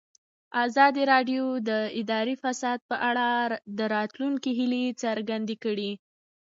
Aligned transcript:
ازادي 0.65 1.03
راډیو 1.13 1.43
د 1.69 1.71
اداري 2.01 2.35
فساد 2.43 2.79
په 2.89 2.95
اړه 3.09 3.27
د 3.77 3.79
راتلونکي 3.95 4.51
هیلې 4.59 4.85
څرګندې 5.03 5.55
کړې. 5.63 5.91